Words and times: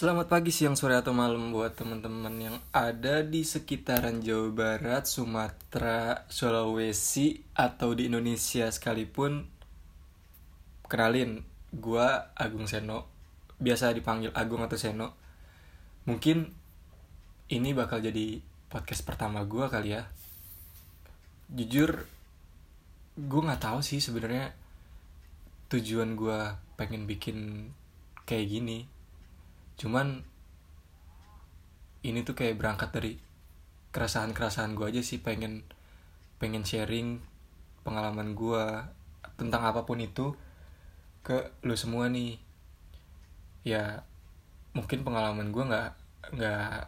Selamat 0.00 0.32
pagi, 0.32 0.48
siang, 0.48 0.80
sore, 0.80 0.96
atau 0.96 1.12
malam 1.12 1.52
buat 1.52 1.76
teman-teman 1.76 2.32
yang 2.40 2.56
ada 2.72 3.20
di 3.20 3.44
sekitaran 3.44 4.24
Jawa 4.24 4.48
Barat, 4.48 5.04
Sumatera, 5.04 6.24
Sulawesi, 6.32 7.44
atau 7.52 7.92
di 7.92 8.08
Indonesia 8.08 8.64
sekalipun. 8.72 9.44
Kenalin, 10.88 11.44
gua 11.68 12.32
Agung 12.32 12.64
Seno, 12.64 13.12
biasa 13.60 13.92
dipanggil 13.92 14.32
Agung 14.32 14.64
atau 14.64 14.80
Seno. 14.80 15.12
Mungkin 16.08 16.48
ini 17.52 17.76
bakal 17.76 18.00
jadi 18.00 18.40
podcast 18.72 19.04
pertama 19.04 19.44
gua 19.44 19.68
kali 19.68 20.00
ya. 20.00 20.08
Jujur, 21.52 22.08
gue 23.20 23.40
nggak 23.44 23.68
tahu 23.68 23.84
sih 23.84 24.00
sebenarnya 24.00 24.56
tujuan 25.68 26.16
gua 26.16 26.56
pengen 26.80 27.04
bikin 27.04 27.68
kayak 28.24 28.48
gini 28.48 28.99
cuman 29.80 30.20
ini 32.04 32.20
tuh 32.20 32.36
kayak 32.36 32.60
berangkat 32.60 32.92
dari 32.92 33.12
keresahan-keresahan 33.90 34.76
gue 34.76 34.86
aja 34.86 35.02
sih 35.02 35.20
pengen 35.20 35.66
pengen 36.40 36.64
sharing 36.64 37.20
pengalaman 37.84 38.32
gue 38.32 38.64
tentang 39.36 39.64
apa 39.64 39.84
pun 39.84 40.00
itu 40.00 40.36
ke 41.20 41.52
lu 41.64 41.76
semua 41.76 42.08
nih. 42.08 42.40
Ya 43.64 44.04
mungkin 44.72 45.04
pengalaman 45.04 45.52
gue 45.52 45.64
nggak 45.64 45.90
nggak 46.36 46.80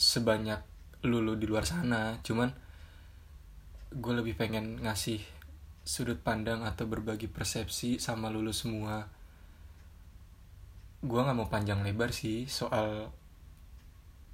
sebanyak 0.00 0.60
lu 1.04 1.20
lu 1.20 1.36
di 1.36 1.44
luar 1.44 1.68
sana. 1.68 2.20
Cuman 2.24 2.52
gue 3.92 4.12
lebih 4.16 4.36
pengen 4.36 4.80
ngasih 4.80 5.20
sudut 5.86 6.18
pandang 6.20 6.64
atau 6.64 6.88
berbagi 6.88 7.30
persepsi 7.30 8.02
sama 8.02 8.32
lulu 8.32 8.50
semua 8.50 9.06
gue 11.06 11.20
nggak 11.22 11.38
mau 11.38 11.46
panjang 11.46 11.86
lebar 11.86 12.10
sih 12.10 12.50
soal 12.50 13.14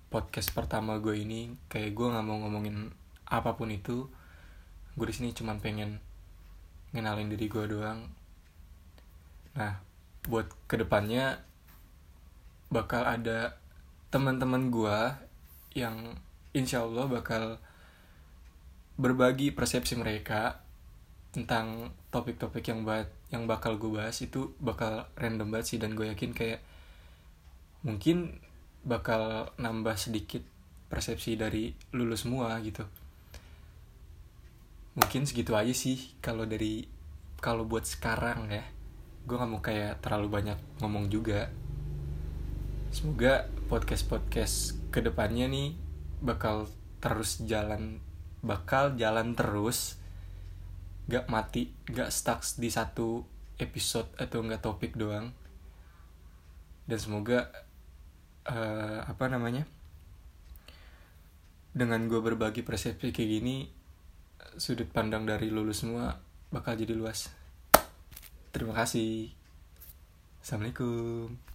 podcast 0.09 0.57
pertama 0.57 0.97
gue 0.97 1.21
ini. 1.21 1.53
Kayak 1.69 1.92
gue 1.92 2.06
nggak 2.09 2.25
mau 2.25 2.41
ngomongin 2.41 2.89
apa 3.28 3.53
pun 3.53 3.69
itu. 3.69 4.09
Gue 4.97 5.06
di 5.09 5.15
sini 5.15 5.37
cuman 5.37 5.61
pengen 5.61 6.00
ngenalin 6.97 7.28
diri 7.28 7.47
gue 7.48 7.65
doang. 7.69 8.09
Nah 9.53 9.84
buat 10.25 10.48
ke 10.65 10.81
depannya 10.81 11.45
bakal 12.73 13.05
ada 13.05 13.61
teman-teman 14.09 14.73
gue 14.73 14.98
yang 15.77 16.17
insya 16.56 16.84
Allah 16.84 17.05
bakal 17.09 17.61
berbagi 18.97 19.53
persepsi 19.53 19.97
mereka 19.97 20.61
tentang 21.33 21.97
topik-topik 22.12 22.69
yang 22.69 22.84
buat 22.84 23.08
yang 23.33 23.48
bakal 23.48 23.80
gue 23.80 23.88
bahas 23.88 24.20
itu 24.20 24.52
bakal 24.61 25.08
random 25.16 25.48
banget 25.48 25.66
sih 25.75 25.78
dan 25.80 25.97
gue 25.97 26.12
yakin 26.12 26.36
kayak 26.36 26.61
mungkin 27.83 28.36
bakal 28.84 29.48
nambah 29.56 29.97
sedikit 29.97 30.44
persepsi 30.92 31.41
dari 31.41 31.72
lulu 31.97 32.12
semua 32.12 32.60
gitu. 32.60 32.84
Mungkin 34.92 35.25
segitu 35.25 35.56
aja 35.56 35.72
sih 35.72 36.12
kalau 36.20 36.44
dari 36.44 36.84
kalau 37.41 37.64
buat 37.64 37.88
sekarang 37.88 38.53
ya. 38.53 38.69
Gue 39.25 39.41
nggak 39.41 39.50
mau 39.50 39.64
kayak 39.64 40.05
terlalu 40.05 40.28
banyak 40.28 40.58
ngomong 40.84 41.08
juga. 41.08 41.48
Semoga 42.92 43.48
podcast 43.72 44.05
podcast 44.05 44.77
ke 44.92 45.00
depannya 45.00 45.48
nih 45.48 45.72
bakal 46.20 46.69
terus 47.00 47.41
jalan 47.48 48.05
bakal 48.44 48.92
jalan 49.00 49.33
terus 49.33 50.02
gak 51.11 51.27
mati 51.27 51.72
gak 51.91 52.11
stuck 52.14 52.42
di 52.58 52.70
satu 52.70 53.22
episode 53.58 54.11
atau 54.19 54.42
enggak 54.42 54.62
topik 54.62 54.98
doang. 54.98 55.31
Dan 56.86 56.98
semoga 56.98 57.50
uh, 58.47 59.06
apa 59.06 59.31
namanya 59.31 59.64
dengan 61.72 62.05
gue 62.05 62.20
berbagi 62.20 62.61
persepsi 62.61 63.14
kayak 63.14 63.31
gini 63.41 63.64
sudut 64.61 64.91
pandang 64.92 65.25
dari 65.25 65.49
lulus 65.49 65.87
semua 65.87 66.21
bakal 66.53 66.77
jadi 66.77 66.93
luas. 66.93 67.32
Terima 68.53 68.77
kasih. 68.77 69.32
Assalamualaikum 70.44 71.52